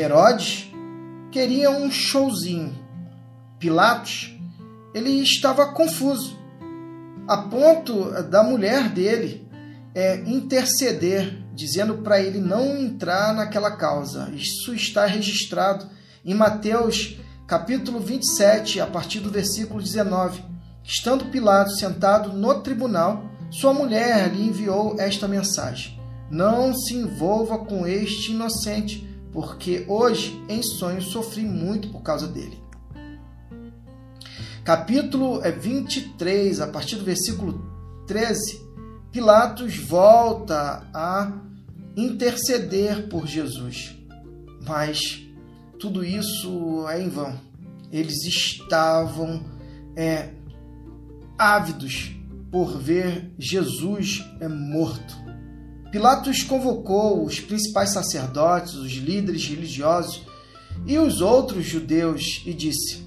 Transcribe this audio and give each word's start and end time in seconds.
Herodes 0.00 0.72
queria 1.30 1.70
um 1.70 1.90
showzinho. 1.90 2.74
Pilatos, 3.58 4.34
ele 4.94 5.10
estava 5.22 5.74
confuso, 5.74 6.38
a 7.28 7.36
ponto 7.36 8.10
da 8.22 8.42
mulher 8.42 8.88
dele 8.88 9.46
é, 9.94 10.16
interceder, 10.20 11.44
dizendo 11.54 11.98
para 11.98 12.20
ele 12.20 12.40
não 12.40 12.78
entrar 12.78 13.34
naquela 13.34 13.72
causa. 13.72 14.30
Isso 14.34 14.74
está 14.74 15.04
registrado 15.04 15.86
em 16.24 16.34
Mateus 16.34 17.18
capítulo 17.46 18.00
27, 18.00 18.80
a 18.80 18.86
partir 18.86 19.20
do 19.20 19.30
versículo 19.30 19.82
19. 19.82 20.42
Estando 20.82 21.26
Pilatos 21.26 21.78
sentado 21.78 22.32
no 22.32 22.62
tribunal, 22.62 23.24
sua 23.50 23.74
mulher 23.74 24.32
lhe 24.32 24.46
enviou 24.46 24.96
esta 24.98 25.28
mensagem: 25.28 26.00
Não 26.30 26.74
se 26.74 26.94
envolva 26.94 27.58
com 27.58 27.86
este 27.86 28.32
inocente, 28.32 29.09
porque 29.32 29.84
hoje 29.88 30.42
em 30.48 30.62
sonho 30.62 31.00
sofri 31.02 31.42
muito 31.42 31.88
por 31.88 32.02
causa 32.02 32.26
dele. 32.26 32.58
Capítulo 34.64 35.40
23, 35.40 36.60
a 36.60 36.66
partir 36.66 36.96
do 36.96 37.04
versículo 37.04 37.64
13, 38.06 38.60
Pilatos 39.10 39.76
volta 39.76 40.86
a 40.94 41.32
interceder 41.96 43.08
por 43.08 43.26
Jesus. 43.26 43.96
Mas 44.66 45.22
tudo 45.78 46.04
isso 46.04 46.86
é 46.88 47.02
em 47.02 47.08
vão. 47.08 47.40
Eles 47.90 48.24
estavam 48.24 49.42
é, 49.96 50.30
ávidos 51.36 52.12
por 52.50 52.78
ver 52.78 53.32
Jesus 53.38 54.24
é 54.40 54.46
morto. 54.46 55.29
Pilatos 55.90 56.42
convocou 56.44 57.24
os 57.24 57.40
principais 57.40 57.90
sacerdotes, 57.90 58.74
os 58.74 58.92
líderes 58.92 59.44
religiosos 59.46 60.22
e 60.86 60.98
os 60.98 61.20
outros 61.20 61.64
judeus 61.64 62.42
e 62.46 62.54
disse: 62.54 63.02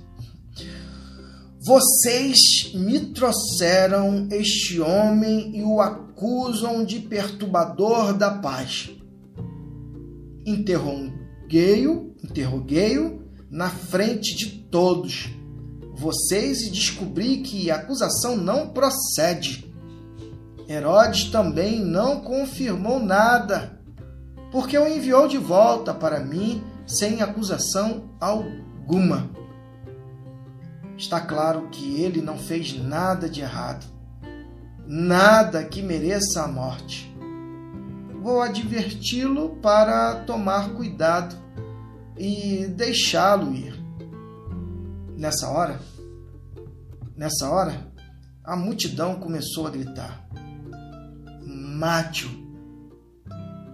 Vocês 1.65 2.73
me 2.73 2.99
trouxeram 3.13 4.27
este 4.31 4.81
homem 4.81 5.55
e 5.55 5.63
o 5.63 5.79
acusam 5.79 6.83
de 6.83 6.99
perturbador 6.99 8.13
da 8.13 8.31
paz. 8.31 8.91
Interroguei-o, 10.45 12.13
interroguei-o 12.21 13.23
na 13.49 13.69
frente 13.69 14.35
de 14.35 14.47
todos 14.69 15.29
vocês 15.95 16.63
e 16.63 16.69
descobri 16.69 17.37
que 17.37 17.69
a 17.71 17.75
acusação 17.75 18.35
não 18.35 18.69
procede. 18.69 19.72
Herodes 20.67 21.25
também 21.25 21.79
não 21.79 22.21
confirmou 22.21 22.99
nada, 22.99 23.79
porque 24.51 24.77
o 24.77 24.87
enviou 24.87 25.27
de 25.27 25.37
volta 25.37 25.93
para 25.93 26.19
mim 26.19 26.63
sem 26.85 27.21
acusação 27.21 28.09
alguma. 28.19 29.29
Está 30.97 31.19
claro 31.19 31.69
que 31.69 32.01
ele 32.01 32.21
não 32.21 32.37
fez 32.37 32.77
nada 32.81 33.27
de 33.27 33.41
errado, 33.41 33.85
nada 34.85 35.63
que 35.63 35.81
mereça 35.81 36.43
a 36.43 36.47
morte. 36.47 37.13
Vou 38.21 38.41
adverti-lo 38.41 39.57
para 39.61 40.23
tomar 40.23 40.69
cuidado 40.73 41.35
e 42.17 42.67
deixá-lo 42.67 43.53
ir. 43.53 43.73
Nessa 45.17 45.49
hora, 45.49 45.79
nessa 47.15 47.49
hora, 47.49 47.91
a 48.43 48.55
multidão 48.55 49.15
começou 49.15 49.67
a 49.67 49.69
gritar: 49.69 50.25
Mate-o, 51.83 52.29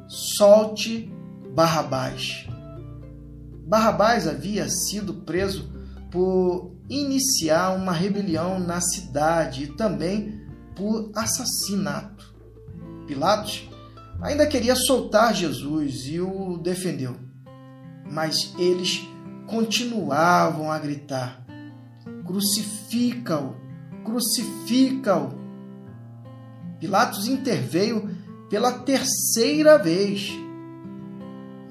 solte 0.08 1.14
Barrabás. 1.54 2.48
Barrabás 3.68 4.28
havia 4.28 4.68
sido 4.68 5.14
preso 5.14 5.72
por 6.10 6.76
iniciar 6.90 7.70
uma 7.76 7.92
rebelião 7.92 8.58
na 8.58 8.82
cidade 8.82 9.66
e 9.66 9.68
também 9.68 10.42
por 10.76 11.12
assassinato. 11.14 12.34
Pilatos 13.06 13.70
ainda 14.24 14.48
queria 14.48 14.76
soltar 14.76 15.36
Jesus 15.36 16.08
e 16.08 16.20
o 16.20 16.58
defendeu, 16.58 17.16
mas 18.12 18.56
eles 18.58 19.08
continuavam 19.46 20.72
a 20.72 20.80
gritar: 20.80 21.46
Crucifica-o! 22.26 23.54
Crucifica-o! 24.04 25.49
Pilatos 26.80 27.28
interveio 27.28 28.10
pela 28.50 28.72
terceira 28.80 29.78
vez. 29.78 30.32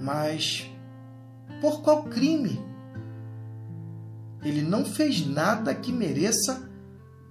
Mas 0.01 0.71
por 1.61 1.83
qual 1.83 2.05
crime? 2.05 2.61
Ele 4.43 4.63
não 4.63 4.85
fez 4.85 5.27
nada 5.27 5.75
que 5.75 5.91
mereça 5.91 6.71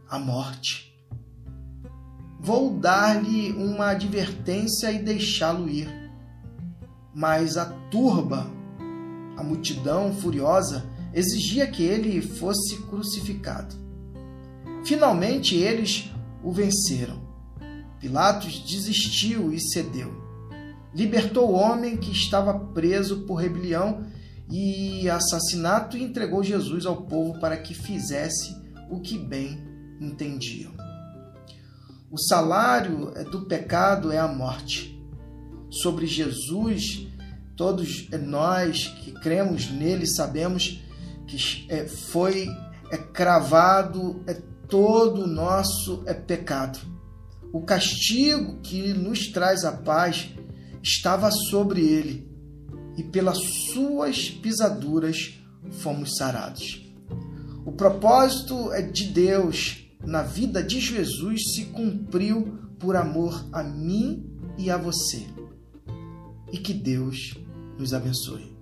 a 0.09 0.19
morte. 0.19 0.93
Vou 2.39 2.77
dar-lhe 2.77 3.51
uma 3.53 3.89
advertência 3.89 4.91
e 4.91 4.99
deixá-lo 4.99 5.69
ir. 5.69 5.87
Mas 7.13 7.57
a 7.57 7.65
turba 7.89 8.57
a 9.37 9.43
multidão 9.43 10.11
furiosa 10.13 10.83
exigia 11.13 11.67
que 11.67 11.83
ele 11.83 12.21
fosse 12.21 12.75
crucificado. 12.87 13.75
Finalmente 14.83 15.55
eles 15.55 16.11
o 16.43 16.51
venceram. 16.51 17.26
Pilatos 17.99 18.59
desistiu 18.59 19.53
e 19.53 19.59
cedeu. 19.59 20.25
Libertou 20.93 21.49
o 21.49 21.55
homem 21.55 21.97
que 21.97 22.11
estava 22.11 22.53
preso 22.53 23.21
por 23.21 23.35
rebelião 23.35 24.05
e 24.49 25.09
assassinato 25.09 25.97
e 25.97 26.03
entregou 26.03 26.43
Jesus 26.43 26.85
ao 26.85 27.03
povo 27.03 27.39
para 27.39 27.57
que 27.57 27.73
fizesse 27.73 28.55
o 28.89 28.99
que 28.99 29.17
bem 29.17 29.61
entendiam. 29.99 30.71
O 32.09 32.17
salário 32.17 33.11
do 33.29 33.45
pecado 33.45 34.11
é 34.11 34.17
a 34.17 34.27
morte. 34.27 34.95
Sobre 35.69 36.07
Jesus 36.07 37.07
Todos 37.57 38.07
nós 38.11 38.87
que 39.01 39.11
cremos 39.13 39.71
nele 39.71 40.05
sabemos 40.05 40.79
que 41.25 41.65
é, 41.69 41.87
foi 41.87 42.47
cravado 43.11 44.23
todo 44.69 45.23
o 45.23 45.27
nosso 45.27 46.03
pecado. 46.27 46.77
O 47.51 47.61
castigo 47.61 48.59
que 48.61 48.93
nos 48.93 49.27
traz 49.27 49.63
a 49.63 49.71
paz 49.71 50.29
estava 50.83 51.31
sobre 51.31 51.81
ele, 51.81 52.27
e 52.97 53.03
pelas 53.03 53.37
suas 53.71 54.29
pisaduras 54.29 55.39
fomos 55.81 56.17
sarados. 56.17 56.83
O 57.65 57.71
propósito 57.71 58.71
é 58.73 58.81
de 58.81 59.05
Deus 59.05 59.87
na 60.03 60.23
vida 60.23 60.63
de 60.63 60.79
Jesus 60.79 61.53
se 61.53 61.65
cumpriu 61.65 62.57
por 62.79 62.95
amor 62.95 63.45
a 63.51 63.61
mim 63.61 64.25
e 64.57 64.71
a 64.71 64.77
você. 64.77 65.27
E 66.51 66.57
que 66.57 66.73
Deus 66.73 67.37
nos 67.77 67.93
abençoe. 67.93 68.56